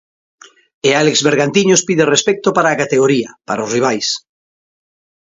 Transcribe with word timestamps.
E 0.87 0.89
Álex 1.01 1.15
Bergantiños 1.29 1.85
pide 1.87 2.09
respecto 2.13 2.47
para 2.55 2.69
a 2.71 2.79
categoría, 2.81 3.29
para 3.47 3.65
os 3.65 3.71
rivais. 3.75 4.07